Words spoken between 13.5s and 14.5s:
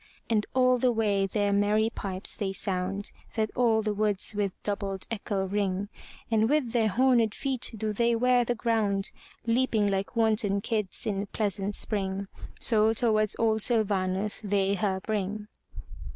Syl va'nus